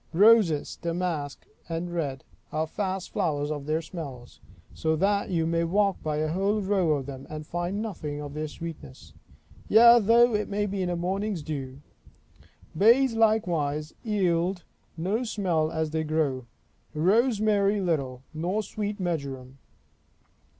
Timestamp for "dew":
11.43-11.81